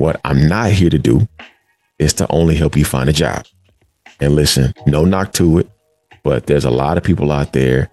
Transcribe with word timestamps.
What 0.00 0.18
I'm 0.24 0.48
not 0.48 0.70
here 0.70 0.88
to 0.88 0.98
do 0.98 1.28
is 1.98 2.14
to 2.14 2.26
only 2.32 2.54
help 2.54 2.74
you 2.74 2.86
find 2.86 3.10
a 3.10 3.12
job. 3.12 3.44
And 4.18 4.34
listen, 4.34 4.72
no 4.86 5.04
knock 5.04 5.34
to 5.34 5.58
it, 5.58 5.68
but 6.24 6.46
there's 6.46 6.64
a 6.64 6.70
lot 6.70 6.96
of 6.96 7.04
people 7.04 7.30
out 7.30 7.52
there 7.52 7.90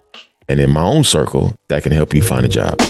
and 0.48 0.58
in 0.58 0.70
my 0.70 0.80
own 0.80 1.04
circle 1.04 1.54
that 1.68 1.82
can 1.82 1.92
help 1.92 2.14
you 2.14 2.22
find 2.22 2.46
a 2.46 2.48
job, 2.48 2.80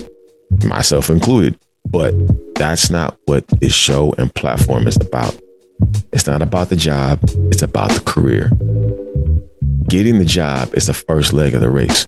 myself 0.63 1.11
included. 1.11 1.59
But 1.85 2.15
that's 2.55 2.91
not 2.91 3.19
what 3.25 3.45
this 3.61 3.73
show 3.73 4.15
and 4.19 4.33
platform 4.33 4.87
is 4.87 4.95
about. 4.95 5.37
It's 6.13 6.29
not 6.29 6.41
about 6.41 6.69
the 6.69 6.77
job, 6.77 7.19
it's 7.51 7.63
about 7.63 7.91
the 7.91 8.01
career. 8.03 8.53
Getting 9.89 10.21
the 10.21 10.25
job 10.25 10.73
is 10.75 10.87
the 10.87 10.95
first 10.95 11.33
leg 11.33 11.57
of 11.57 11.61
the 11.61 11.71
race, 11.71 12.07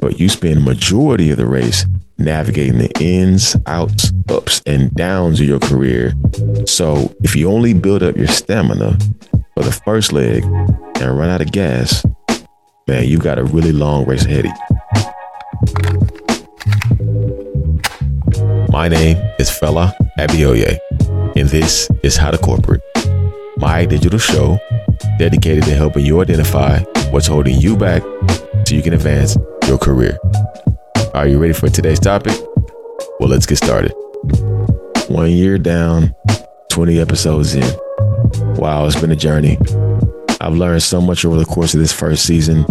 but 0.00 0.18
you 0.18 0.30
spend 0.30 0.56
the 0.56 0.60
majority 0.62 1.30
of 1.30 1.36
the 1.36 1.46
race 1.46 1.84
navigating 2.18 2.78
the 2.78 2.90
ins, 3.00 3.56
outs, 3.66 4.12
ups, 4.28 4.62
and 4.66 4.94
downs 4.94 5.40
of 5.40 5.46
your 5.46 5.60
career. 5.60 6.14
So 6.66 7.14
if 7.22 7.34
you 7.36 7.50
only 7.50 7.74
build 7.74 8.02
up 8.02 8.16
your 8.16 8.26
stamina 8.26 8.98
for 9.54 9.62
the 9.62 9.72
first 9.84 10.12
leg 10.12 10.44
and 10.44 11.18
run 11.18 11.28
out 11.28 11.40
of 11.40 11.52
gas, 11.52 12.04
man, 12.86 13.08
you 13.08 13.18
got 13.18 13.38
a 13.38 13.44
really 13.44 13.72
long 13.72 14.06
race 14.06 14.24
ahead 14.24 14.46
of 14.46 14.52
you. 14.52 14.58
My 18.70 18.88
name 18.88 19.16
is 19.38 19.50
Fela 19.50 19.94
Abiyoye, 20.18 20.78
and 21.36 21.48
this 21.48 21.88
is 22.02 22.16
How 22.16 22.30
to 22.30 22.38
Corporate, 22.38 22.82
my 23.56 23.84
digital 23.84 24.18
show 24.18 24.58
dedicated 25.18 25.64
to 25.64 25.74
helping 25.74 26.04
you 26.04 26.20
identify 26.20 26.80
what's 27.10 27.26
holding 27.26 27.60
you 27.60 27.76
back 27.76 28.02
so 28.66 28.74
you 28.74 28.82
can 28.82 28.92
advance 28.94 29.36
your 29.68 29.78
career. 29.78 30.18
Are 31.14 31.28
you 31.28 31.38
ready 31.38 31.52
for 31.52 31.68
today's 31.68 32.00
topic? 32.00 32.36
Well, 33.20 33.28
let's 33.28 33.46
get 33.46 33.58
started. 33.58 33.92
One 35.06 35.30
year 35.30 35.58
down, 35.58 36.12
20 36.72 36.98
episodes 36.98 37.54
in. 37.54 37.62
Wow, 38.56 38.84
it's 38.86 39.00
been 39.00 39.12
a 39.12 39.16
journey. 39.16 39.56
I've 40.40 40.54
learned 40.54 40.82
so 40.82 41.00
much 41.00 41.24
over 41.24 41.36
the 41.36 41.44
course 41.44 41.72
of 41.72 41.78
this 41.78 41.92
first 41.92 42.26
season. 42.26 42.66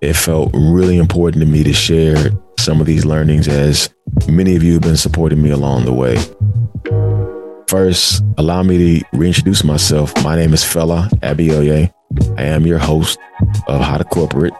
It 0.00 0.14
felt 0.14 0.50
really 0.54 0.96
important 0.96 1.44
to 1.44 1.46
me 1.46 1.62
to 1.62 1.74
share 1.74 2.30
some 2.58 2.80
of 2.80 2.86
these 2.86 3.04
learnings 3.04 3.46
as 3.48 3.90
many 4.26 4.56
of 4.56 4.62
you 4.62 4.72
have 4.72 4.82
been 4.82 4.96
supporting 4.96 5.42
me 5.42 5.50
along 5.50 5.84
the 5.84 5.92
way. 5.92 6.16
First, 7.68 8.24
allow 8.38 8.62
me 8.62 8.78
to 8.78 9.06
reintroduce 9.12 9.62
myself. 9.62 10.14
My 10.24 10.36
name 10.36 10.54
is 10.54 10.64
Fela 10.64 11.10
Abiyoye. 11.20 11.92
I 12.38 12.42
am 12.44 12.66
your 12.66 12.78
host 12.78 13.18
of 13.66 13.82
How 13.82 13.98
to 13.98 14.04
Corporate. 14.04 14.54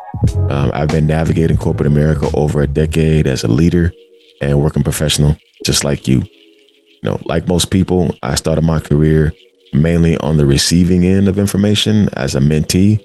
Um, 0.50 0.70
I've 0.74 0.88
been 0.88 1.06
navigating 1.06 1.56
corporate 1.56 1.86
America 1.86 2.28
over 2.34 2.62
a 2.62 2.66
decade 2.66 3.26
as 3.26 3.44
a 3.44 3.48
leader 3.48 3.92
and 4.40 4.60
working 4.60 4.82
professional, 4.82 5.36
just 5.64 5.84
like 5.84 6.08
you. 6.08 6.18
You 6.18 7.10
know, 7.10 7.20
like 7.24 7.46
most 7.46 7.70
people, 7.70 8.14
I 8.22 8.34
started 8.34 8.62
my 8.62 8.80
career 8.80 9.32
mainly 9.72 10.16
on 10.18 10.36
the 10.36 10.46
receiving 10.46 11.04
end 11.04 11.28
of 11.28 11.38
information 11.38 12.08
as 12.14 12.34
a 12.34 12.40
mentee. 12.40 13.02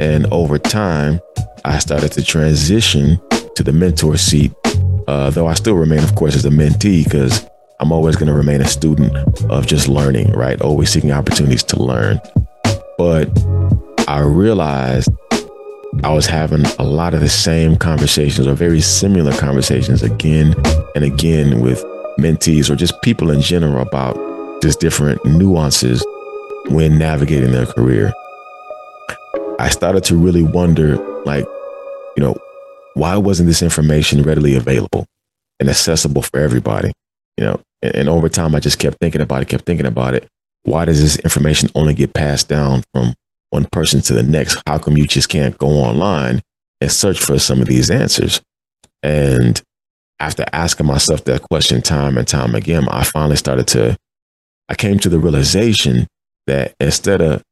And 0.00 0.26
over 0.26 0.58
time, 0.58 1.20
I 1.64 1.78
started 1.78 2.12
to 2.12 2.24
transition 2.24 3.20
to 3.54 3.62
the 3.62 3.72
mentor 3.72 4.16
seat, 4.16 4.52
uh, 5.08 5.30
though 5.30 5.46
I 5.46 5.54
still 5.54 5.74
remain, 5.74 6.02
of 6.02 6.14
course, 6.14 6.34
as 6.34 6.44
a 6.44 6.50
mentee 6.50 7.04
because 7.04 7.46
I'm 7.80 7.92
always 7.92 8.16
going 8.16 8.28
to 8.28 8.34
remain 8.34 8.60
a 8.60 8.68
student 8.68 9.14
of 9.50 9.66
just 9.66 9.88
learning, 9.88 10.32
right? 10.32 10.60
Always 10.60 10.90
seeking 10.90 11.12
opportunities 11.12 11.62
to 11.64 11.82
learn. 11.82 12.20
But 12.98 13.28
I 14.06 14.20
realized 14.20 15.08
I 16.04 16.12
was 16.12 16.24
having 16.24 16.64
a 16.78 16.84
lot 16.84 17.14
of 17.14 17.20
the 17.20 17.28
same 17.28 17.76
conversations 17.76 18.46
or 18.46 18.54
very 18.54 18.80
similar 18.80 19.32
conversations 19.32 20.02
again 20.02 20.54
and 20.94 21.04
again 21.04 21.60
with 21.60 21.84
mentees 22.18 22.70
or 22.70 22.76
just 22.76 23.00
people 23.02 23.30
in 23.30 23.40
general 23.40 23.82
about 23.82 24.16
just 24.62 24.78
different 24.78 25.24
nuances 25.26 26.04
when 26.68 26.96
navigating 26.96 27.50
their 27.50 27.66
career. 27.66 28.12
I 29.58 29.68
started 29.68 30.04
to 30.04 30.16
really 30.16 30.44
wonder, 30.44 30.96
like, 31.24 31.44
you 32.16 32.22
know, 32.22 32.36
why 32.94 33.16
wasn't 33.16 33.48
this 33.48 33.60
information 33.60 34.22
readily 34.22 34.54
available 34.54 35.06
and 35.58 35.68
accessible 35.68 36.22
for 36.22 36.38
everybody? 36.38 36.92
You 37.36 37.44
know, 37.44 37.60
and, 37.82 37.94
and 37.94 38.08
over 38.08 38.28
time, 38.28 38.54
I 38.54 38.60
just 38.60 38.78
kept 38.78 38.98
thinking 39.00 39.20
about 39.20 39.42
it, 39.42 39.48
kept 39.48 39.66
thinking 39.66 39.86
about 39.86 40.14
it. 40.14 40.28
Why 40.62 40.84
does 40.84 41.02
this 41.02 41.16
information 41.18 41.68
only 41.74 41.94
get 41.94 42.14
passed 42.14 42.48
down 42.48 42.84
from 42.94 43.14
one 43.50 43.66
person 43.70 44.00
to 44.02 44.14
the 44.14 44.22
next? 44.22 44.60
How 44.66 44.78
come 44.78 44.96
you 44.96 45.06
just 45.06 45.28
can't 45.28 45.56
go 45.58 45.68
online 45.68 46.40
and 46.80 46.90
search 46.90 47.20
for 47.20 47.38
some 47.38 47.60
of 47.60 47.68
these 47.68 47.90
answers? 47.90 48.40
And 49.02 49.60
after 50.18 50.44
asking 50.52 50.86
myself 50.86 51.24
that 51.24 51.42
question 51.42 51.82
time 51.82 52.18
and 52.18 52.26
time 52.26 52.54
again, 52.54 52.88
I 52.88 53.04
finally 53.04 53.36
started 53.36 53.66
to, 53.68 53.96
I 54.68 54.74
came 54.74 54.98
to 55.00 55.08
the 55.08 55.18
realization 55.18 56.06
that 56.46 56.74
instead 56.80 57.20
of 57.20 57.42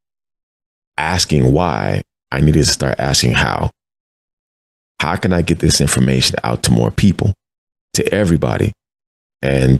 asking 0.97 1.51
why, 1.51 2.01
I 2.31 2.41
needed 2.41 2.65
to 2.65 2.71
start 2.71 2.99
asking 2.99 3.33
how. 3.33 3.71
How 5.01 5.15
can 5.15 5.33
I 5.33 5.41
get 5.41 5.59
this 5.59 5.81
information 5.81 6.35
out 6.43 6.63
to 6.63 6.71
more 6.71 6.91
people, 6.91 7.33
to 7.93 8.13
everybody? 8.13 8.73
And 9.41 9.79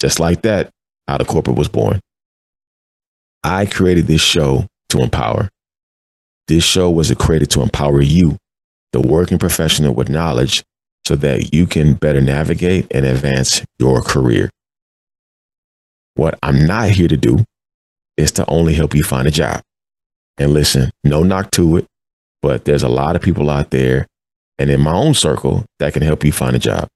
just 0.00 0.20
like 0.20 0.42
that, 0.42 0.70
How 1.06 1.16
to 1.16 1.24
Corporate 1.24 1.56
was 1.56 1.68
born. 1.68 2.00
I 3.44 3.66
created 3.66 4.06
this 4.06 4.20
show 4.20 4.66
to 4.90 5.00
empower. 5.00 5.48
This 6.46 6.64
show 6.64 6.90
was 6.90 7.12
created 7.14 7.50
to 7.50 7.62
empower 7.62 8.00
you, 8.00 8.36
the 8.92 9.00
working 9.00 9.38
professional 9.38 9.94
with 9.94 10.08
knowledge, 10.08 10.62
so 11.06 11.16
that 11.16 11.52
you 11.52 11.66
can 11.66 11.94
better 11.94 12.20
navigate 12.20 12.86
and 12.90 13.04
advance 13.04 13.62
your 13.78 14.02
career. 14.02 14.50
What 16.14 16.38
I'm 16.42 16.66
not 16.66 16.90
here 16.90 17.08
to 17.08 17.16
do 17.16 17.44
is 18.16 18.32
to 18.32 18.48
only 18.48 18.74
help 18.74 18.94
you 18.94 19.02
find 19.02 19.28
a 19.28 19.30
job. 19.30 19.62
And 20.38 20.52
listen, 20.52 20.90
no 21.04 21.22
knock 21.22 21.50
to 21.52 21.76
it, 21.76 21.86
but 22.42 22.64
there's 22.64 22.82
a 22.82 22.88
lot 22.88 23.16
of 23.16 23.22
people 23.22 23.50
out 23.50 23.70
there 23.70 24.06
and 24.58 24.70
in 24.70 24.80
my 24.80 24.92
own 24.92 25.14
circle 25.14 25.64
that 25.78 25.92
can 25.92 26.02
help 26.02 26.24
you 26.24 26.32
find 26.32 26.56
a 26.56 26.58
job, 26.58 26.88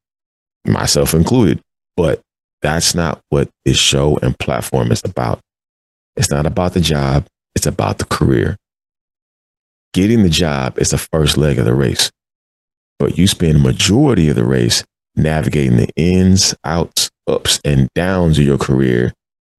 myself 0.67 1.15
included. 1.15 1.61
But 1.97 2.21
that's 2.61 2.95
not 2.95 3.21
what 3.29 3.49
this 3.65 3.77
show 3.77 4.19
and 4.23 4.39
platform 4.39 4.91
is 4.93 5.03
about. 5.05 5.41
It's 6.17 6.31
not 6.31 6.47
about 6.47 6.75
the 6.75 6.81
job, 6.81 7.27
it's 7.55 7.67
about 7.67 7.99
the 7.99 8.05
career. 8.05 8.57
Getting 9.93 10.23
the 10.23 10.31
job 10.31 10.79
is 10.79 10.91
the 10.91 10.99
first 10.99 11.37
leg 11.37 11.59
of 11.59 11.65
the 11.65 11.75
race, 11.75 12.11
but 12.99 13.19
you 13.19 13.27
spend 13.27 13.63
majority 13.63 14.29
of 14.29 14.37
the 14.37 14.45
race 14.45 14.85
navigating 15.17 15.77
the 15.77 15.89
ins, 15.97 16.55
outs, 16.65 17.11
ups, 17.27 17.61
and 17.65 17.89
downs 17.95 18.39
of 18.39 18.45
your 18.45 18.59
career. 18.59 19.13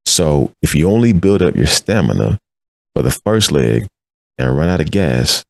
So 0.06 0.52
if 0.62 0.74
you 0.74 0.90
only 0.90 1.14
build 1.14 1.42
up 1.42 1.56
your 1.56 1.68
stamina 1.68 2.40
for 2.96 3.04
the 3.04 3.12
first 3.12 3.52
leg 3.52 3.88
and 4.38 4.58
run 4.58 4.70
out 4.70 4.82
of 4.82 4.92
gas, 4.92 5.44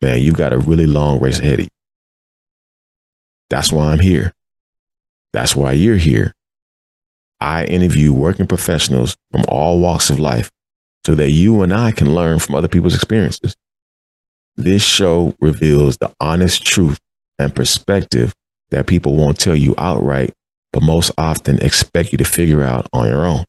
man, 0.00 0.20
you've 0.20 0.36
got 0.36 0.52
a 0.52 0.58
really 0.58 0.86
long 0.86 1.20
race 1.20 1.38
ahead 1.38 1.60
of 1.60 1.64
you. 1.66 1.68
That's 3.50 3.72
why 3.72 3.92
I'm 3.92 4.00
here. 4.00 4.32
That's 5.32 5.54
why 5.54 5.72
you're 5.72 5.96
here. 5.96 6.32
I 7.40 7.64
interview 7.64 8.12
working 8.12 8.46
professionals 8.46 9.16
from 9.30 9.44
all 9.48 9.80
walks 9.80 10.10
of 10.10 10.18
life 10.18 10.50
so 11.08 11.14
that 11.14 11.30
you 11.30 11.62
and 11.62 11.72
I 11.72 11.90
can 11.90 12.14
learn 12.14 12.38
from 12.38 12.54
other 12.54 12.68
people's 12.68 12.94
experiences. 12.94 13.56
This 14.58 14.84
show 14.84 15.34
reveals 15.40 15.96
the 15.96 16.12
honest 16.20 16.66
truth 16.66 16.98
and 17.38 17.56
perspective 17.56 18.34
that 18.72 18.86
people 18.86 19.16
won't 19.16 19.40
tell 19.40 19.56
you 19.56 19.74
outright, 19.78 20.34
but 20.70 20.82
most 20.82 21.10
often 21.16 21.62
expect 21.62 22.12
you 22.12 22.18
to 22.18 22.26
figure 22.26 22.62
out 22.62 22.88
on 22.92 23.08
your 23.08 23.24
own. 23.24 23.46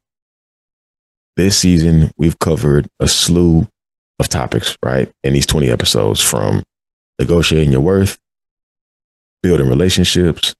This 1.35 1.57
season, 1.57 2.11
we've 2.15 2.39
covered 2.39 2.87
a 3.01 3.09
slew 3.09 3.67
of 4.19 4.29
topics, 4.29 4.77
right? 4.81 5.11
In 5.25 5.33
these 5.33 5.45
20 5.45 5.69
episodes 5.69 6.21
from 6.21 6.63
negotiating 7.19 7.73
your 7.73 7.81
worth, 7.81 8.17
building 9.43 9.67
relationships, 9.67 10.55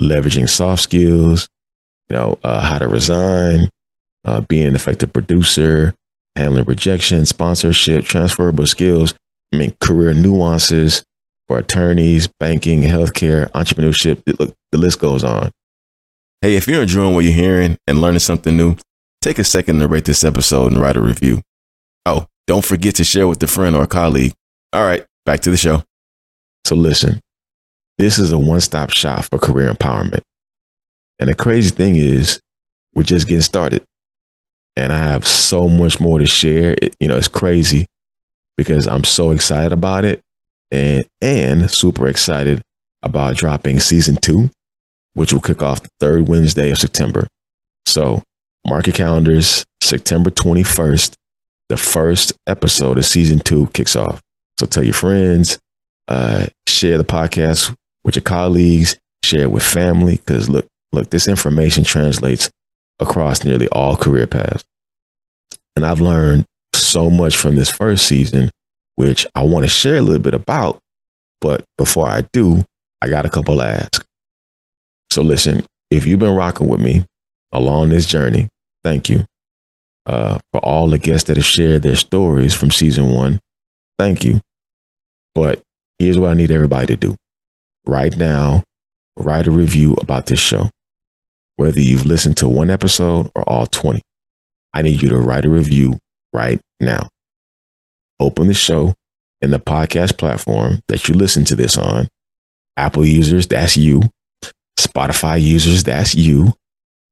leveraging 0.00 0.48
soft 0.48 0.80
skills, 0.80 1.46
you 2.08 2.16
know, 2.16 2.38
uh, 2.42 2.62
how 2.62 2.78
to 2.78 2.88
resign, 2.88 3.68
uh, 4.24 4.40
being 4.40 4.68
an 4.68 4.74
effective 4.74 5.12
producer, 5.12 5.94
handling 6.36 6.64
rejection, 6.64 7.26
sponsorship, 7.26 8.04
transferable 8.04 8.66
skills. 8.66 9.14
I 9.52 9.56
mean, 9.58 9.76
career 9.80 10.14
nuances 10.14 11.04
for 11.48 11.58
attorneys, 11.58 12.28
banking, 12.40 12.82
healthcare, 12.82 13.50
entrepreneurship. 13.50 14.22
Look, 14.38 14.54
the 14.70 14.78
list 14.78 14.98
goes 14.98 15.24
on. 15.24 15.50
Hey, 16.40 16.56
if 16.56 16.66
you're 16.66 16.82
enjoying 16.82 17.14
what 17.14 17.24
you're 17.24 17.32
hearing 17.32 17.76
and 17.86 18.00
learning 18.00 18.20
something 18.20 18.56
new, 18.56 18.76
take 19.20 19.38
a 19.38 19.44
second 19.44 19.78
to 19.78 19.88
rate 19.88 20.06
this 20.06 20.24
episode 20.24 20.72
and 20.72 20.80
write 20.80 20.96
a 20.96 21.00
review. 21.00 21.42
Oh, 22.06 22.26
don't 22.46 22.64
forget 22.64 22.96
to 22.96 23.04
share 23.04 23.28
with 23.28 23.42
a 23.42 23.46
friend 23.46 23.76
or 23.76 23.84
a 23.84 23.86
colleague. 23.86 24.32
All 24.72 24.84
right, 24.84 25.04
back 25.24 25.40
to 25.40 25.50
the 25.50 25.56
show. 25.56 25.84
So 26.64 26.74
listen, 26.74 27.20
this 27.98 28.18
is 28.18 28.32
a 28.32 28.38
one-stop 28.38 28.90
shop 28.90 29.26
for 29.26 29.38
career 29.38 29.72
empowerment. 29.72 30.22
And 31.20 31.28
the 31.28 31.34
crazy 31.34 31.70
thing 31.70 31.94
is, 31.96 32.40
we're 32.94 33.04
just 33.04 33.28
getting 33.28 33.42
started. 33.42 33.84
And 34.76 34.92
I 34.92 34.98
have 34.98 35.26
so 35.26 35.68
much 35.68 36.00
more 36.00 36.18
to 36.18 36.26
share. 36.26 36.74
It, 36.80 36.96
you 36.98 37.08
know, 37.08 37.16
it's 37.16 37.28
crazy 37.28 37.86
because 38.56 38.86
I'm 38.86 39.04
so 39.04 39.30
excited 39.30 39.72
about 39.72 40.04
it 40.04 40.20
and, 40.70 41.04
and 41.20 41.70
super 41.70 42.08
excited 42.08 42.62
about 43.02 43.36
dropping 43.36 43.80
season 43.80 44.16
two, 44.16 44.50
which 45.14 45.32
will 45.32 45.40
kick 45.40 45.62
off 45.62 45.82
the 45.82 45.88
third 46.00 46.28
Wednesday 46.28 46.70
of 46.70 46.78
September. 46.78 47.26
So 47.86 48.22
mark 48.66 48.86
your 48.86 48.94
calendars. 48.94 49.64
September 49.82 50.30
21st, 50.30 51.14
the 51.68 51.76
first 51.76 52.32
episode 52.46 52.96
of 52.98 53.04
season 53.04 53.40
two 53.40 53.66
kicks 53.74 53.96
off. 53.96 54.22
So 54.58 54.66
tell 54.66 54.84
your 54.84 54.94
friends, 54.94 55.58
uh, 56.08 56.46
share 56.68 56.98
the 56.98 57.04
podcast 57.04 57.74
with 58.04 58.16
your 58.16 58.22
colleagues, 58.22 58.96
share 59.24 59.42
it 59.42 59.50
with 59.50 59.64
family. 59.64 60.16
Because 60.16 60.48
look, 60.48 60.66
look, 60.92 61.10
this 61.10 61.28
information 61.28 61.84
translates 61.84 62.48
across 63.02 63.44
nearly 63.44 63.68
all 63.68 63.96
career 63.96 64.26
paths. 64.26 64.64
And 65.76 65.84
I've 65.84 66.00
learned 66.00 66.46
so 66.74 67.10
much 67.10 67.36
from 67.36 67.56
this 67.56 67.70
first 67.70 68.06
season, 68.06 68.50
which 68.96 69.26
I 69.34 69.42
want 69.42 69.64
to 69.64 69.70
share 69.70 69.96
a 69.96 70.02
little 70.02 70.22
bit 70.22 70.34
about. 70.34 70.78
But 71.40 71.64
before 71.76 72.08
I 72.08 72.22
do, 72.32 72.64
I 73.02 73.08
got 73.08 73.26
a 73.26 73.30
couple 73.30 73.56
to 73.56 73.64
ask. 73.64 74.04
So 75.10 75.22
listen, 75.22 75.64
if 75.90 76.06
you've 76.06 76.20
been 76.20 76.34
rocking 76.34 76.68
with 76.68 76.80
me 76.80 77.04
along 77.52 77.88
this 77.88 78.06
journey, 78.06 78.48
thank 78.84 79.08
you. 79.08 79.24
Uh, 80.06 80.38
for 80.52 80.60
all 80.64 80.88
the 80.88 80.98
guests 80.98 81.28
that 81.28 81.36
have 81.36 81.46
shared 81.46 81.82
their 81.82 81.96
stories 81.96 82.54
from 82.54 82.70
season 82.70 83.10
one, 83.12 83.38
thank 83.98 84.24
you. 84.24 84.40
But 85.34 85.62
here's 85.98 86.18
what 86.18 86.30
I 86.30 86.34
need 86.34 86.50
everybody 86.50 86.86
to 86.88 86.96
do 86.96 87.16
right 87.86 88.16
now 88.16 88.62
write 89.16 89.46
a 89.46 89.50
review 89.50 89.94
about 89.94 90.26
this 90.26 90.40
show. 90.40 90.70
Whether 91.56 91.80
you've 91.80 92.06
listened 92.06 92.36
to 92.38 92.48
one 92.48 92.70
episode 92.70 93.30
or 93.34 93.48
all 93.48 93.66
20, 93.66 94.00
I 94.74 94.82
need 94.82 95.02
you 95.02 95.08
to 95.10 95.18
write 95.18 95.44
a 95.44 95.50
review 95.50 95.98
right 96.32 96.60
now. 96.80 97.08
Open 98.18 98.48
the 98.48 98.54
show 98.54 98.94
in 99.40 99.50
the 99.50 99.58
podcast 99.58 100.16
platform 100.16 100.80
that 100.88 101.08
you 101.08 101.14
listen 101.14 101.44
to 101.46 101.56
this 101.56 101.76
on. 101.76 102.08
Apple 102.76 103.04
users, 103.04 103.46
that's 103.46 103.76
you. 103.76 104.02
Spotify 104.78 105.40
users, 105.40 105.84
that's 105.84 106.14
you. 106.14 106.54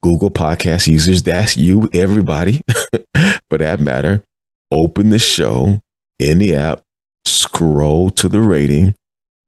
Google 0.03 0.31
Podcast 0.31 0.87
users, 0.87 1.23
that's 1.23 1.57
you, 1.57 1.91
everybody, 1.93 2.63
for 3.51 3.59
that 3.59 3.81
matter. 3.81 4.23
Open 4.71 5.11
the 5.11 5.19
show 5.19 5.81
in 6.19 6.39
the 6.39 6.55
app, 6.55 6.83
scroll 7.27 8.11
to 8.11 8.29
the 8.29 8.41
rating, 8.41 8.95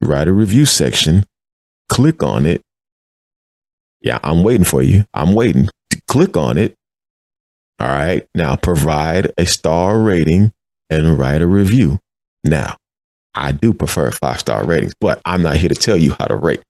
write 0.02 0.28
a 0.28 0.32
review 0.32 0.66
section, 0.66 1.24
click 1.88 2.22
on 2.22 2.44
it. 2.44 2.60
Yeah, 4.02 4.18
I'm 4.22 4.42
waiting 4.42 4.64
for 4.64 4.82
you. 4.82 5.04
I'm 5.14 5.34
waiting. 5.34 5.68
To 5.90 6.00
click 6.08 6.36
on 6.36 6.58
it. 6.58 6.74
All 7.78 7.88
right. 7.88 8.26
Now 8.34 8.56
provide 8.56 9.32
a 9.38 9.46
star 9.46 10.00
rating 10.00 10.52
and 10.90 11.18
write 11.18 11.42
a 11.42 11.46
review. 11.46 11.98
Now, 12.44 12.76
I 13.34 13.52
do 13.52 13.72
prefer 13.72 14.10
five 14.10 14.40
star 14.40 14.64
ratings, 14.64 14.94
but 15.00 15.20
I'm 15.24 15.42
not 15.42 15.56
here 15.56 15.68
to 15.68 15.74
tell 15.74 15.96
you 15.96 16.14
how 16.18 16.26
to 16.26 16.36
rate. 16.36 16.62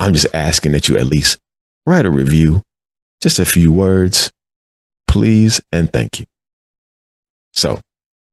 I'm 0.00 0.14
just 0.14 0.32
asking 0.34 0.72
that 0.72 0.88
you 0.88 0.96
at 0.96 1.06
least 1.06 1.38
write 1.86 2.06
a 2.06 2.10
review, 2.10 2.62
just 3.20 3.38
a 3.38 3.44
few 3.44 3.72
words, 3.72 4.30
please 5.06 5.60
and 5.72 5.92
thank 5.92 6.20
you. 6.20 6.26
So, 7.52 7.80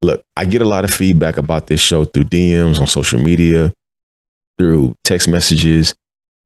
look, 0.01 0.21
I 0.37 0.45
get 0.45 0.61
a 0.61 0.67
lot 0.67 0.83
of 0.83 0.91
feedback 0.91 1.37
about 1.37 1.67
this 1.67 1.81
show 1.81 2.05
through 2.05 2.25
DMs 2.25 2.79
on 2.79 2.87
social 2.87 3.19
media, 3.19 3.73
through 4.57 4.95
text 5.03 5.27
messages, 5.27 5.95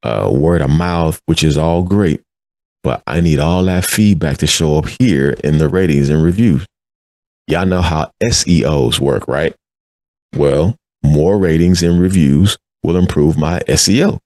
uh, 0.04 0.30
word 0.32 0.62
of 0.62 0.70
mouth, 0.70 1.22
which 1.26 1.44
is 1.44 1.58
all 1.58 1.84
great. 1.84 2.22
But 2.84 3.04
I 3.06 3.22
need 3.22 3.40
all 3.40 3.64
that 3.66 3.86
feedback 3.86 4.38
to 4.38 4.48
show 4.48 4.78
up 4.78 4.88
here 5.00 5.32
in 5.44 5.58
the 5.58 5.68
ratings 5.68 6.10
and 6.10 6.24
reviews. 6.24 6.66
Y'all 7.48 7.66
know 7.66 7.82
how 7.82 8.12
SEOs 8.24 9.00
work, 9.00 9.28
right? 9.28 9.54
Well, 10.36 10.76
more 11.04 11.38
ratings 11.38 11.84
and 11.84 12.00
reviews 12.00 12.58
will 12.84 12.96
improve 12.96 13.38
my 13.38 13.60
SEO. 13.68 14.20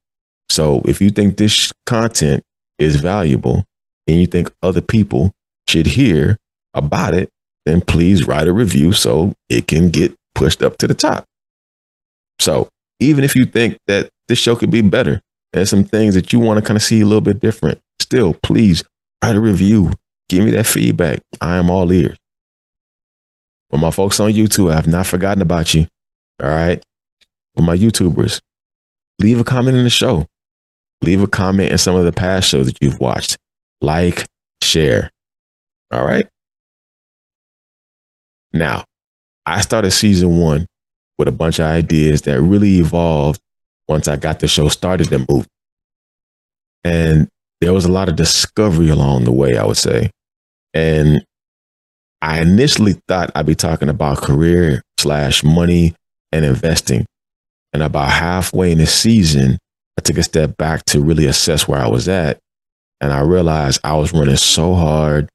So 0.50 0.82
if 0.86 1.02
you 1.02 1.10
think 1.10 1.38
this 1.38 1.72
content 1.86 2.44
is 2.78 2.98
valuable 2.98 3.64
and 4.08 4.20
you 4.20 4.28
think 4.28 4.52
other 4.62 4.82
people 4.82 5.32
should 5.68 5.88
hear 5.88 6.38
about 6.74 7.14
it, 7.14 7.30
then 7.66 7.82
please 7.82 8.28
write 8.28 8.48
a 8.48 8.54
review 8.54 8.92
so 8.92 9.34
it 9.50 9.68
can 9.68 9.90
get 9.90 10.14
pushed 10.36 10.62
up 10.62 10.78
to 10.78 10.88
the 10.88 10.94
top. 10.94 11.26
So 12.40 12.68
even 13.00 13.24
if 13.24 13.36
you 13.36 13.46
think 13.46 13.78
that 13.88 14.10
this 14.28 14.40
show 14.40 14.56
could 14.56 14.72
be 14.72 14.82
better 14.82 15.22
and 15.54 15.68
some 15.68 15.84
things 15.84 16.16
that 16.16 16.34
you 16.34 16.40
want 16.40 16.60
to 16.60 16.66
kind 16.66 16.78
of 16.78 16.84
see 16.84 17.02
a 17.02 17.06
little 17.06 17.22
bit 17.22 17.40
different, 17.40 17.80
still 18.00 18.34
please 18.44 18.84
write 19.24 19.36
a 19.36 19.40
review. 19.40 19.92
Give 20.30 20.44
me 20.46 20.52
that 20.52 20.66
feedback. 20.66 21.20
I 21.42 21.58
am 21.58 21.70
all 21.70 21.92
ears. 21.92 22.18
For 23.70 23.78
my 23.78 23.92
folks 23.92 24.20
on 24.20 24.32
YouTube, 24.32 24.72
I 24.72 24.76
have 24.76 24.88
not 24.88 25.08
forgotten 25.08 25.42
about 25.42 25.74
you. 25.74 25.88
All 26.42 26.50
right. 26.50 26.82
For 27.56 27.62
my 27.62 27.78
YouTubers, 27.78 28.40
leave 29.20 29.40
a 29.40 29.44
comment 29.44 29.78
in 29.78 29.84
the 29.84 29.90
show. 29.90 30.26
Leave 31.02 31.22
a 31.22 31.28
comment 31.28 31.72
in 31.72 31.78
some 31.78 31.96
of 31.96 32.06
the 32.06 32.12
past 32.12 32.48
shows 32.48 32.66
that 32.68 32.78
you've 32.82 33.00
watched. 33.00 33.38
Like, 33.82 34.26
share. 34.62 35.12
All 35.92 36.06
right. 36.06 36.28
Now, 38.54 38.86
I 39.46 39.62
started 39.62 39.92
season 39.92 40.40
one 40.40 40.68
with 41.18 41.28
a 41.28 41.32
bunch 41.32 41.60
of 41.60 41.66
ideas 41.66 42.22
that 42.24 42.42
really 42.42 42.80
evolved 42.80 43.40
once 43.88 44.08
I 44.08 44.16
got 44.16 44.40
the 44.40 44.48
show 44.48 44.68
started 44.70 45.12
and 45.12 45.26
moved. 45.30 45.48
And 46.84 47.28
there 47.62 47.74
was 47.74 47.86
a 47.86 47.92
lot 47.92 48.10
of 48.10 48.16
discovery 48.16 48.90
along 48.90 49.24
the 49.24 49.32
way, 49.32 49.58
I 49.58 49.66
would 49.66 49.78
say. 49.78 50.10
And 50.74 51.24
I 52.22 52.42
initially 52.42 52.94
thought 53.08 53.32
I'd 53.36 53.46
be 53.46 53.56
talking 53.56 53.90
about 53.90 54.18
career 54.18 54.82
slash 55.00 55.44
money 55.44 55.96
and 56.32 56.46
investing. 56.46 57.06
And 57.74 57.82
about 57.82 58.12
halfway 58.12 58.72
in 58.72 58.78
the 58.78 58.86
season, 58.86 59.58
I 59.98 60.02
took 60.02 60.18
a 60.18 60.24
step 60.24 60.58
back 60.58 60.86
to 60.86 61.02
really 61.02 61.26
assess 61.26 61.68
where 61.68 61.80
I 61.80 61.88
was 61.88 62.08
at. 62.08 62.40
And 63.02 63.12
I 63.12 63.22
realized 63.22 63.82
I 63.84 63.96
was 63.96 64.14
running 64.14 64.38
so 64.38 64.74
hard 64.74 65.30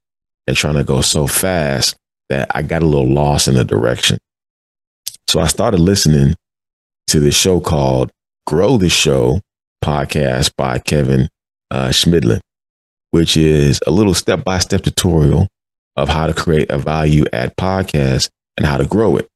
and 0.47 0.57
trying 0.57 0.75
to 0.75 0.85
go 0.85 1.01
so 1.01 1.27
fast 1.27 1.97
that 2.31 2.51
I 2.55 2.63
got 2.63 2.83
a 2.83 2.87
little 2.87 3.13
lost 3.13 3.49
in 3.49 3.55
the 3.55 3.65
direction. 3.65 4.19
So 5.29 5.41
I 5.41 5.47
started 5.47 5.81
listening 5.81 6.35
to 7.09 7.21
this 7.21 7.37
show 7.37 7.61
called 7.61 8.11
Grow 8.49 8.79
the 8.79 8.89
Show 8.89 9.43
podcast 9.85 10.53
by 10.57 10.79
Kevin 10.79 11.29
uh, 11.71 11.89
Chemidlin, 11.89 12.41
which 13.11 13.37
is 13.37 13.79
a 13.87 13.91
little 13.91 14.15
step 14.15 14.43
by 14.43 14.59
step 14.59 14.81
tutorial 14.81 15.49
of 15.97 16.09
how 16.09 16.27
to 16.27 16.33
create 16.33 16.71
a 16.71 16.79
value 16.79 17.27
add 17.35 17.55
podcast 17.59 18.31
and 18.57 18.65
how 18.65 18.79
to 18.79 18.87
grow 18.87 19.19
it. 19.19 19.29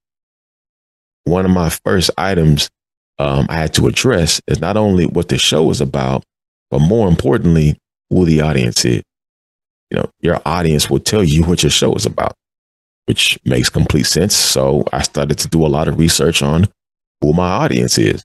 One 1.25 1.44
of 1.44 1.50
my 1.50 1.69
first 1.85 2.11
items 2.17 2.70
um, 3.19 3.44
I 3.50 3.56
had 3.56 3.75
to 3.75 3.87
address 3.87 4.41
is 4.47 4.62
not 4.62 4.79
only 4.79 5.05
what 5.05 5.29
the 5.29 5.37
show 5.37 5.69
is 5.69 5.82
about, 5.82 6.25
but 6.70 6.79
more 6.79 7.06
importantly, 7.06 7.76
who 8.09 8.25
the 8.25 8.41
audience 8.41 8.82
is. 8.87 9.03
You 9.91 9.99
know, 9.99 10.11
your 10.20 10.41
audience 10.47 10.88
will 10.88 11.00
tell 11.00 11.23
you 11.23 11.44
what 11.44 11.62
your 11.62 11.69
show 11.69 11.94
is 11.97 12.06
about, 12.06 12.32
which 13.04 13.38
makes 13.45 13.69
complete 13.69 14.07
sense. 14.07 14.35
So 14.35 14.85
I 14.90 15.02
started 15.02 15.37
to 15.37 15.49
do 15.49 15.66
a 15.66 15.69
lot 15.69 15.87
of 15.87 15.99
research 15.99 16.42
on 16.42 16.66
who 17.21 17.35
my 17.35 17.50
audience 17.50 17.99
is. 17.99 18.25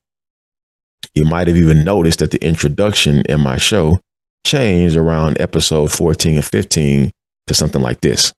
You 1.13 1.25
might 1.25 1.47
have 1.47 1.57
even 1.57 1.83
noticed 1.83 2.19
that 2.19 2.31
the 2.31 2.43
introduction 2.43 3.21
in 3.27 3.41
my 3.41 3.57
show 3.57 3.99
changed 4.45 4.95
around 4.95 5.39
episode 5.41 5.91
14 5.91 6.35
and 6.35 6.45
15 6.45 7.11
to 7.47 7.53
something 7.53 7.81
like 7.81 8.01
this. 8.01 8.33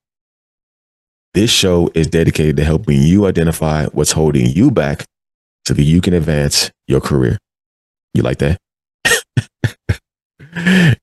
This 1.33 1.51
show 1.51 1.91
is 1.93 2.07
dedicated 2.07 2.57
to 2.57 2.63
helping 2.63 3.01
you 3.01 3.27
identify 3.27 3.85
what's 3.87 4.11
holding 4.11 4.47
you 4.47 4.71
back 4.71 5.05
so 5.67 5.73
that 5.73 5.83
you 5.83 6.01
can 6.01 6.13
advance 6.13 6.71
your 6.87 7.01
career. 7.01 7.37
You 8.13 8.23
like 8.23 8.39
that? 8.39 8.57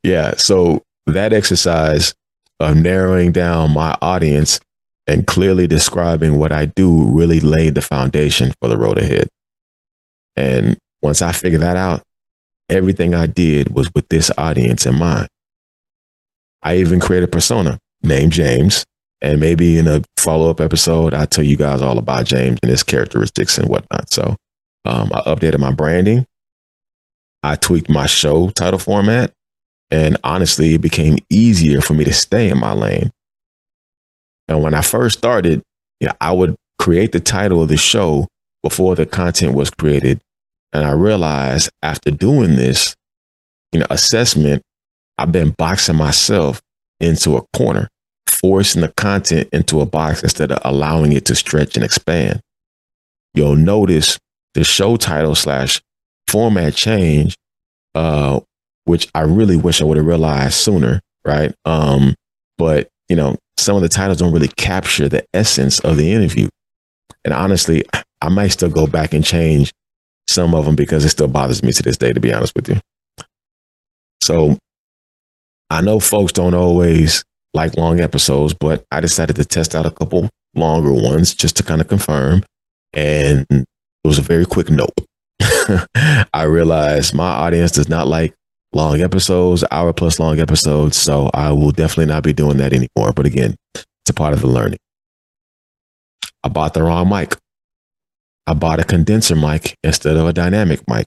yeah. 0.02 0.34
So 0.36 0.82
that 1.06 1.32
exercise 1.32 2.14
of 2.58 2.76
narrowing 2.76 3.32
down 3.32 3.72
my 3.72 3.96
audience 4.02 4.58
and 5.06 5.26
clearly 5.26 5.68
describing 5.68 6.38
what 6.38 6.50
I 6.50 6.66
do 6.66 7.04
really 7.04 7.38
laid 7.38 7.76
the 7.76 7.82
foundation 7.82 8.52
for 8.60 8.68
the 8.68 8.76
road 8.76 8.98
ahead. 8.98 9.28
And 10.34 10.76
once 11.02 11.22
I 11.22 11.32
figured 11.32 11.62
that 11.62 11.76
out, 11.76 12.02
everything 12.68 13.14
I 13.14 13.26
did 13.26 13.74
was 13.74 13.92
with 13.94 14.08
this 14.08 14.30
audience 14.36 14.86
in 14.86 14.96
mind. 14.98 15.28
I 16.62 16.78
even 16.78 17.00
created 17.00 17.28
a 17.28 17.32
persona 17.32 17.78
named 18.02 18.32
James. 18.32 18.84
And 19.22 19.40
maybe 19.40 19.78
in 19.78 19.88
a 19.88 20.02
follow 20.18 20.50
up 20.50 20.60
episode, 20.60 21.14
I'll 21.14 21.26
tell 21.26 21.44
you 21.44 21.56
guys 21.56 21.80
all 21.80 21.98
about 21.98 22.26
James 22.26 22.58
and 22.62 22.70
his 22.70 22.82
characteristics 22.82 23.56
and 23.56 23.68
whatnot. 23.68 24.12
So 24.12 24.36
um, 24.84 25.10
I 25.14 25.20
updated 25.22 25.58
my 25.58 25.72
branding. 25.72 26.26
I 27.42 27.56
tweaked 27.56 27.88
my 27.88 28.06
show 28.06 28.50
title 28.50 28.78
format. 28.78 29.32
And 29.90 30.16
honestly, 30.24 30.74
it 30.74 30.80
became 30.80 31.18
easier 31.30 31.80
for 31.80 31.94
me 31.94 32.04
to 32.04 32.12
stay 32.12 32.50
in 32.50 32.58
my 32.58 32.72
lane. 32.72 33.10
And 34.48 34.62
when 34.62 34.74
I 34.74 34.82
first 34.82 35.18
started, 35.18 35.62
you 36.00 36.08
know, 36.08 36.14
I 36.20 36.32
would 36.32 36.56
create 36.78 37.12
the 37.12 37.20
title 37.20 37.62
of 37.62 37.68
the 37.68 37.76
show 37.76 38.26
before 38.62 38.96
the 38.96 39.06
content 39.06 39.54
was 39.54 39.70
created. 39.70 40.20
And 40.72 40.84
I 40.84 40.92
realized 40.92 41.70
after 41.82 42.10
doing 42.10 42.56
this, 42.56 42.94
you 43.72 43.80
know, 43.80 43.86
assessment, 43.90 44.62
I've 45.18 45.32
been 45.32 45.50
boxing 45.50 45.96
myself 45.96 46.60
into 47.00 47.36
a 47.36 47.42
corner, 47.56 47.88
forcing 48.28 48.82
the 48.82 48.92
content 48.96 49.48
into 49.52 49.80
a 49.80 49.86
box 49.86 50.22
instead 50.22 50.52
of 50.52 50.58
allowing 50.64 51.12
it 51.12 51.24
to 51.26 51.34
stretch 51.34 51.76
and 51.76 51.84
expand. 51.84 52.40
You'll 53.34 53.56
notice 53.56 54.18
the 54.54 54.64
show 54.64 54.96
title 54.96 55.34
slash 55.34 55.80
format 56.28 56.74
change, 56.74 57.36
uh, 57.94 58.40
which 58.84 59.08
I 59.14 59.22
really 59.22 59.56
wish 59.56 59.80
I 59.80 59.84
would 59.84 59.96
have 59.96 60.06
realized 60.06 60.54
sooner, 60.54 61.00
right? 61.24 61.54
Um, 61.64 62.14
but 62.58 62.88
you 63.08 63.16
know, 63.16 63.36
some 63.58 63.76
of 63.76 63.82
the 63.82 63.88
titles 63.88 64.18
don't 64.18 64.32
really 64.32 64.48
capture 64.48 65.08
the 65.08 65.24
essence 65.32 65.80
of 65.80 65.96
the 65.96 66.12
interview. 66.12 66.48
And 67.24 67.32
honestly, 67.32 67.84
I 68.20 68.28
might 68.28 68.48
still 68.48 68.70
go 68.70 68.86
back 68.86 69.12
and 69.14 69.24
change 69.24 69.72
some 70.28 70.54
of 70.54 70.64
them 70.64 70.76
because 70.76 71.04
it 71.04 71.10
still 71.10 71.28
bothers 71.28 71.62
me 71.62 71.72
to 71.72 71.82
this 71.82 71.96
day, 71.96 72.12
to 72.12 72.20
be 72.20 72.32
honest 72.32 72.54
with 72.54 72.68
you. 72.68 72.80
So 74.22 74.58
I 75.70 75.80
know 75.80 76.00
folks 76.00 76.32
don't 76.32 76.54
always 76.54 77.24
like 77.54 77.76
long 77.76 78.00
episodes, 78.00 78.54
but 78.54 78.84
I 78.90 79.00
decided 79.00 79.36
to 79.36 79.44
test 79.44 79.74
out 79.74 79.86
a 79.86 79.90
couple 79.90 80.28
longer 80.54 80.92
ones 80.92 81.34
just 81.34 81.56
to 81.56 81.62
kind 81.62 81.80
of 81.80 81.88
confirm. 81.88 82.44
And 82.92 83.46
it 83.50 83.66
was 84.04 84.18
a 84.18 84.22
very 84.22 84.46
quick 84.46 84.70
nope. 84.70 84.94
I 86.32 86.42
realized 86.44 87.14
my 87.14 87.28
audience 87.28 87.72
does 87.72 87.88
not 87.88 88.06
like 88.06 88.34
long 88.72 89.00
episodes, 89.00 89.64
hour 89.70 89.92
plus 89.92 90.20
long 90.20 90.38
episodes. 90.40 90.96
So 90.96 91.30
I 91.34 91.50
will 91.52 91.72
definitely 91.72 92.12
not 92.12 92.22
be 92.22 92.32
doing 92.32 92.58
that 92.58 92.72
anymore. 92.72 93.12
But 93.14 93.26
again, 93.26 93.56
it's 93.74 94.10
a 94.10 94.14
part 94.14 94.32
of 94.32 94.40
the 94.40 94.46
learning. 94.48 94.78
I 96.44 96.48
bought 96.48 96.74
the 96.74 96.82
wrong 96.82 97.08
mic. 97.08 97.36
I 98.46 98.54
bought 98.54 98.80
a 98.80 98.84
condenser 98.84 99.36
mic 99.36 99.76
instead 99.82 100.16
of 100.16 100.26
a 100.26 100.32
dynamic 100.32 100.80
mic. 100.88 101.06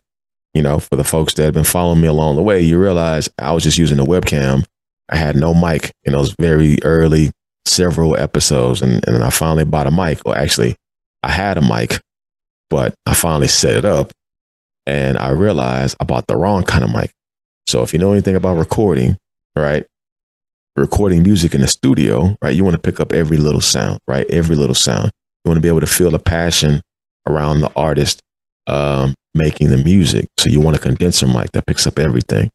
You 0.53 0.63
know, 0.63 0.79
for 0.79 0.95
the 0.95 1.03
folks 1.03 1.33
that 1.35 1.43
have 1.43 1.53
been 1.53 1.63
following 1.63 2.01
me 2.01 2.07
along 2.07 2.35
the 2.35 2.41
way, 2.41 2.59
you 2.61 2.79
realize 2.79 3.29
I 3.37 3.53
was 3.53 3.63
just 3.63 3.77
using 3.77 3.99
a 3.99 4.05
webcam. 4.05 4.65
I 5.09 5.15
had 5.15 5.35
no 5.35 5.53
mic 5.53 5.91
in 6.03 6.13
those 6.13 6.35
very 6.39 6.77
early 6.83 7.31
several 7.65 8.17
episodes. 8.17 8.81
And, 8.81 9.07
and 9.07 9.23
I 9.23 9.29
finally 9.29 9.65
bought 9.65 9.87
a 9.87 9.91
mic, 9.91 10.21
or 10.25 10.35
actually, 10.35 10.75
I 11.21 11.29
had 11.29 11.57
a 11.57 11.61
mic, 11.61 11.99
but 12.69 12.93
I 13.05 13.13
finally 13.13 13.47
set 13.47 13.77
it 13.77 13.85
up 13.85 14.11
and 14.85 15.17
I 15.17 15.29
realized 15.29 15.97
I 15.99 16.05
bought 16.05 16.27
the 16.27 16.35
wrong 16.35 16.63
kind 16.63 16.83
of 16.83 16.91
mic. 16.91 17.11
So 17.67 17.83
if 17.83 17.93
you 17.93 17.99
know 17.99 18.11
anything 18.11 18.35
about 18.35 18.57
recording, 18.57 19.17
right? 19.55 19.85
Recording 20.75 21.21
music 21.21 21.53
in 21.53 21.61
the 21.61 21.67
studio, 21.67 22.35
right? 22.41 22.55
You 22.55 22.63
want 22.63 22.75
to 22.75 22.81
pick 22.81 22.99
up 22.99 23.13
every 23.13 23.37
little 23.37 23.61
sound, 23.61 23.99
right? 24.07 24.25
Every 24.29 24.55
little 24.55 24.75
sound. 24.75 25.11
You 25.45 25.49
want 25.49 25.57
to 25.57 25.61
be 25.61 25.67
able 25.67 25.81
to 25.81 25.87
feel 25.87 26.09
the 26.09 26.19
passion 26.19 26.81
around 27.29 27.61
the 27.61 27.71
artist 27.75 28.21
um, 28.67 29.15
making 29.33 29.69
the 29.69 29.77
music. 29.77 30.27
So 30.37 30.49
you 30.49 30.59
want 30.59 30.77
a 30.77 30.79
condenser 30.79 31.27
mic 31.27 31.51
that 31.51 31.65
picks 31.65 31.87
up 31.87 31.99
everything. 31.99 32.49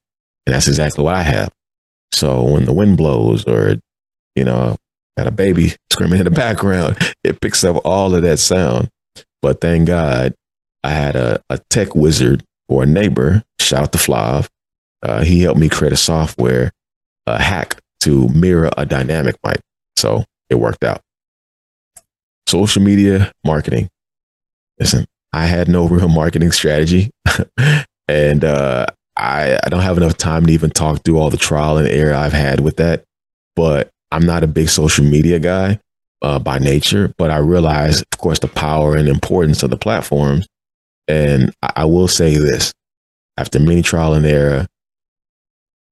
And 0.46 0.54
that's 0.54 0.68
exactly 0.68 1.04
what 1.04 1.14
I 1.14 1.22
have. 1.22 1.50
So 2.12 2.42
when 2.42 2.64
the 2.64 2.72
wind 2.72 2.96
blows 2.96 3.44
or, 3.46 3.76
you 4.34 4.44
know, 4.44 4.76
got 5.16 5.26
a 5.26 5.32
baby 5.32 5.72
screaming 5.90 6.18
in 6.18 6.24
the 6.24 6.30
background, 6.30 6.96
it 7.24 7.40
picks 7.40 7.64
up 7.64 7.80
all 7.84 8.14
of 8.14 8.22
that 8.22 8.38
sound. 8.38 8.88
But 9.42 9.60
thank 9.60 9.86
God 9.86 10.34
I 10.82 10.90
had 10.90 11.16
a, 11.16 11.40
a 11.50 11.58
tech 11.70 11.94
wizard 11.94 12.44
or 12.68 12.82
a 12.82 12.86
neighbor, 12.86 13.42
shout 13.60 13.92
to 13.92 13.98
Flav, 13.98 14.48
uh, 15.04 15.22
he 15.22 15.42
helped 15.42 15.60
me 15.60 15.68
create 15.68 15.92
a 15.92 15.98
software, 15.98 16.72
a 17.26 17.40
hack 17.40 17.78
to 18.00 18.28
mirror 18.28 18.70
a 18.76 18.86
dynamic 18.86 19.36
mic. 19.44 19.60
So 19.96 20.24
it 20.48 20.56
worked 20.56 20.82
out. 20.82 21.00
Social 22.48 22.82
media 22.82 23.30
marketing. 23.44 23.88
Listen, 24.78 25.06
I 25.32 25.46
had 25.46 25.68
no 25.68 25.86
real 25.86 26.08
marketing 26.08 26.52
strategy. 26.52 27.10
and 28.08 28.44
uh, 28.44 28.86
I, 29.16 29.58
I 29.62 29.68
don't 29.68 29.82
have 29.82 29.96
enough 29.96 30.16
time 30.16 30.46
to 30.46 30.52
even 30.52 30.70
talk 30.70 31.02
through 31.04 31.18
all 31.18 31.30
the 31.30 31.36
trial 31.36 31.78
and 31.78 31.88
error 31.88 32.14
I've 32.14 32.32
had 32.32 32.60
with 32.60 32.76
that. 32.76 33.04
But 33.56 33.90
I'm 34.10 34.26
not 34.26 34.42
a 34.44 34.48
big 34.48 34.68
social 34.68 35.04
media 35.04 35.38
guy 35.38 35.80
uh, 36.22 36.38
by 36.38 36.58
nature, 36.58 37.12
but 37.18 37.30
I 37.30 37.38
realize, 37.38 38.00
of 38.00 38.18
course, 38.18 38.38
the 38.38 38.48
power 38.48 38.96
and 38.96 39.08
importance 39.08 39.62
of 39.62 39.70
the 39.70 39.76
platforms. 39.76 40.46
And 41.06 41.52
I, 41.62 41.72
I 41.76 41.84
will 41.84 42.08
say 42.08 42.36
this 42.36 42.72
after 43.36 43.58
many 43.58 43.82
trial 43.82 44.14
and 44.14 44.26
error, 44.26 44.66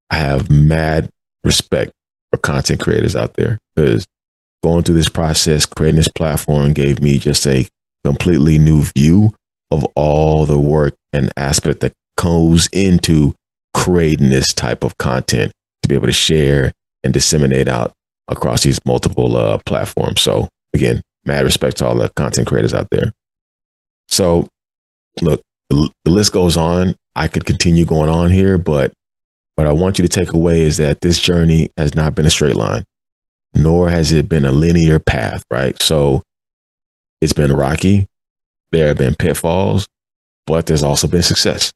I 0.09 0.15
have 0.15 0.49
mad 0.49 1.09
respect 1.43 1.91
for 2.31 2.37
content 2.37 2.79
creators 2.79 3.15
out 3.15 3.33
there 3.33 3.59
because 3.75 4.05
going 4.63 4.83
through 4.83 4.95
this 4.95 5.09
process, 5.09 5.65
creating 5.65 5.97
this 5.97 6.07
platform 6.07 6.73
gave 6.73 7.01
me 7.01 7.17
just 7.17 7.45
a 7.45 7.67
completely 8.05 8.57
new 8.59 8.83
view 8.95 9.33
of 9.71 9.85
all 9.95 10.45
the 10.45 10.59
work 10.59 10.95
and 11.11 11.31
aspect 11.37 11.79
that 11.81 11.93
goes 12.17 12.67
into 12.71 13.33
creating 13.73 14.29
this 14.29 14.53
type 14.53 14.83
of 14.83 14.97
content 14.97 15.51
to 15.81 15.89
be 15.89 15.95
able 15.95 16.07
to 16.07 16.13
share 16.13 16.71
and 17.03 17.13
disseminate 17.13 17.67
out 17.67 17.93
across 18.27 18.63
these 18.63 18.79
multiple 18.85 19.35
uh, 19.35 19.57
platforms. 19.65 20.21
So 20.21 20.47
again, 20.73 21.01
mad 21.25 21.43
respect 21.43 21.77
to 21.77 21.87
all 21.87 21.95
the 21.95 22.09
content 22.09 22.47
creators 22.47 22.73
out 22.73 22.87
there. 22.91 23.11
So 24.07 24.47
look, 25.21 25.41
the 25.69 25.89
list 26.05 26.33
goes 26.33 26.55
on. 26.55 26.95
I 27.15 27.27
could 27.27 27.45
continue 27.45 27.85
going 27.85 28.09
on 28.09 28.31
here, 28.31 28.57
but 28.57 28.93
what 29.55 29.67
I 29.67 29.71
want 29.71 29.99
you 29.99 30.03
to 30.03 30.09
take 30.09 30.33
away 30.33 30.61
is 30.61 30.77
that 30.77 31.01
this 31.01 31.19
journey 31.19 31.69
has 31.77 31.95
not 31.95 32.15
been 32.15 32.25
a 32.25 32.31
straight 32.31 32.55
line, 32.55 32.83
nor 33.53 33.89
has 33.89 34.11
it 34.11 34.27
been 34.27 34.45
a 34.45 34.51
linear 34.51 34.99
path, 34.99 35.43
right? 35.51 35.79
So 35.81 36.23
it's 37.23 37.33
been 37.33 37.53
rocky. 37.53 38.07
There 38.71 38.87
have 38.87 38.97
been 38.97 39.15
pitfalls, 39.15 39.87
but 40.45 40.65
there's 40.65 40.83
also 40.83 41.07
been 41.07 41.23
success. 41.23 41.71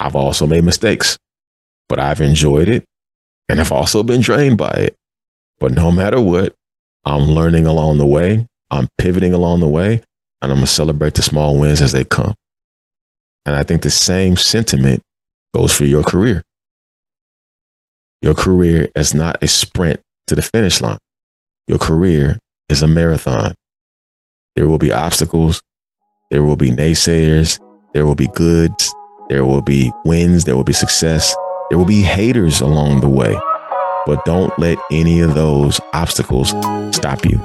I've 0.00 0.16
also 0.16 0.46
made 0.46 0.64
mistakes, 0.64 1.16
but 1.88 2.00
I've 2.00 2.20
enjoyed 2.20 2.68
it 2.68 2.84
and 3.48 3.60
I've 3.60 3.70
also 3.70 4.02
been 4.02 4.20
drained 4.20 4.58
by 4.58 4.70
it. 4.70 4.96
But 5.60 5.72
no 5.72 5.92
matter 5.92 6.20
what, 6.20 6.54
I'm 7.04 7.22
learning 7.22 7.66
along 7.66 7.98
the 7.98 8.06
way. 8.06 8.46
I'm 8.70 8.88
pivoting 8.98 9.34
along 9.34 9.60
the 9.60 9.68
way 9.68 10.02
and 10.40 10.50
I'm 10.50 10.58
going 10.58 10.60
to 10.62 10.66
celebrate 10.66 11.14
the 11.14 11.22
small 11.22 11.58
wins 11.58 11.80
as 11.80 11.92
they 11.92 12.04
come. 12.04 12.34
And 13.46 13.54
I 13.54 13.62
think 13.62 13.82
the 13.82 13.90
same 13.90 14.36
sentiment 14.36 15.02
goes 15.54 15.76
for 15.76 15.84
your 15.84 16.02
career. 16.02 16.42
Your 18.22 18.34
career 18.34 18.88
is 18.96 19.14
not 19.14 19.42
a 19.42 19.48
sprint 19.48 20.00
to 20.26 20.34
the 20.34 20.42
finish 20.42 20.80
line. 20.80 20.98
Your 21.68 21.78
career 21.78 22.38
is 22.68 22.82
a 22.82 22.88
marathon. 22.88 23.54
There 24.54 24.68
will 24.68 24.78
be 24.78 24.92
obstacles. 24.92 25.62
There 26.30 26.42
will 26.42 26.56
be 26.56 26.70
naysayers. 26.70 27.58
There 27.94 28.04
will 28.04 28.14
be 28.14 28.28
goods. 28.28 28.94
There 29.28 29.44
will 29.46 29.62
be 29.62 29.90
wins. 30.04 30.44
There 30.44 30.56
will 30.56 30.64
be 30.64 30.74
success. 30.74 31.34
There 31.70 31.78
will 31.78 31.86
be 31.86 32.02
haters 32.02 32.60
along 32.60 33.00
the 33.00 33.08
way. 33.08 33.38
But 34.04 34.24
don't 34.26 34.56
let 34.58 34.76
any 34.90 35.20
of 35.20 35.34
those 35.34 35.80
obstacles 35.94 36.50
stop 36.94 37.24
you. 37.24 37.38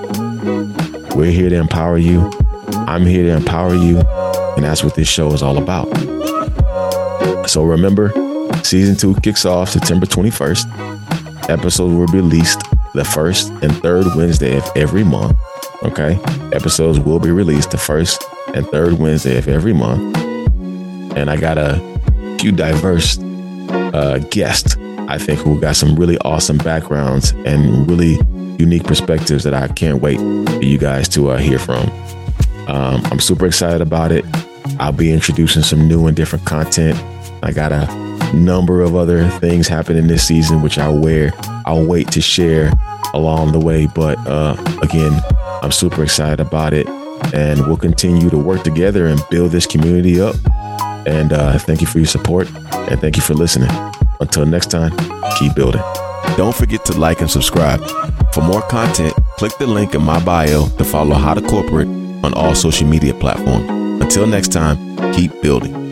We're 1.16 1.32
here 1.32 1.50
to 1.50 1.56
empower 1.56 1.98
you. 1.98 2.30
I'm 2.70 3.06
here 3.06 3.24
to 3.24 3.38
empower 3.38 3.74
you. 3.74 4.00
And 4.56 4.66
that's 4.66 4.84
what 4.84 4.96
this 4.96 5.08
show 5.08 5.32
is 5.32 5.42
all 5.42 5.58
about. 5.58 5.88
So 7.48 7.64
remember, 7.64 8.12
season 8.64 8.98
two 8.98 9.16
kicks 9.22 9.46
off 9.46 9.70
September 9.70 10.06
21st. 10.06 11.50
Episodes 11.50 11.94
will 11.94 12.08
be 12.08 12.18
released 12.18 12.62
the 12.94 13.06
first 13.06 13.50
and 13.62 13.74
third 13.78 14.06
Wednesday 14.18 14.58
of 14.58 14.70
every 14.76 15.06
month. 15.06 15.38
Okay. 15.84 16.20
Episodes 16.54 17.00
will 17.00 17.20
be 17.20 17.32
released 17.32 17.72
the 17.72 17.78
first 17.78 18.24
and 18.54 18.68
third 18.68 18.94
Wednesday 18.94 19.38
of 19.38 19.48
every 19.48 19.74
month. 19.74 20.18
And 21.16 21.30
I 21.30 21.38
got 21.38 21.58
a 21.58 21.80
few 22.40 22.52
diverse 22.52 23.18
uh, 23.20 24.20
guests, 24.32 24.76
I 25.08 25.18
think, 25.18 25.40
who 25.40 25.60
got 25.60 25.76
some 25.76 25.96
really 25.96 26.18
awesome 26.20 26.58
backgrounds 26.58 27.32
and 27.46 27.90
really 27.90 28.20
unique 28.60 28.84
perspectives 28.84 29.44
that 29.44 29.54
I 29.54 29.68
can't 29.68 30.02
wait 30.02 30.18
for 30.18 30.64
you 30.64 30.78
guys 30.78 31.08
to 31.10 31.32
uh, 31.32 31.38
hear 31.38 31.60
from. 31.60 31.90
Um, 32.68 33.02
I'm 33.06 33.20
super 33.20 33.46
excited 33.46 33.82
about 33.82 34.12
it. 34.12 34.26
I'll 34.80 34.92
be 34.92 35.12
introducing 35.12 35.64
some 35.64 35.88
new 35.88 36.08
and 36.08 36.16
different 36.16 36.46
content 36.46 37.02
I 37.44 37.52
got 37.52 37.72
a 37.72 37.86
number 38.34 38.82
of 38.82 38.96
other 38.96 39.28
things 39.40 39.68
happening 39.68 40.08
this 40.08 40.26
season, 40.28 40.62
which 40.62 40.78
I'll 40.78 40.98
wear. 40.98 41.34
I'll 41.66 41.86
wait 41.86 42.12
to 42.12 42.22
share 42.22 42.72
along 43.14 43.52
the 43.52 43.60
way. 43.60 43.88
But 43.88 44.18
uh, 44.28 44.56
again, 44.82 45.22
I'm 45.62 45.72
super 45.72 46.04
excited 46.04 46.40
about 46.40 46.74
it, 46.74 46.88
and 47.34 47.66
we'll 47.68 47.78
continue 47.78 48.30
to 48.30 48.38
work 48.38 48.64
together 48.64 49.08
and 49.08 49.22
build 49.30 49.52
this 49.52 49.66
community 49.66 50.22
up. 50.22 50.36
And 51.08 51.32
uh, 51.32 51.58
thank 51.60 51.82
you 51.82 51.88
for 51.88 52.00
your 52.00 52.08
support, 52.08 52.50
and 52.74 53.00
thank 53.00 53.16
you 53.16 53.22
for 53.22 53.34
listening. 53.34 53.70
Until 54.20 54.46
next 54.46 54.72
time, 54.72 54.92
keep 55.40 55.56
building. 55.56 55.82
Don't 56.36 56.56
forget 56.56 56.84
to 56.86 56.98
like 56.98 57.22
and 57.22 57.30
subscribe. 57.30 57.82
For 58.34 58.42
more 58.42 58.62
content, 58.64 59.14
click 59.38 59.58
the 59.58 59.68
link 59.68 59.96
in 59.96 60.04
my 60.04 60.24
bio 60.24 60.68
to 60.68 60.84
follow 60.84 61.16
How 61.16 61.34
to 61.34 61.42
Corporate 61.42 61.88
on 62.24 62.34
all 62.34 62.56
social 62.56 62.88
media 62.88 63.14
platforms. 63.14 63.70
Until 64.02 64.28
next 64.28 64.52
time, 64.52 64.78
keep 65.14 65.42
building. 65.42 65.87